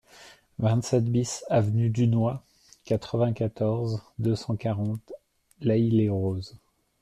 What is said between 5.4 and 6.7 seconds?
L'Haÿ-les-Roses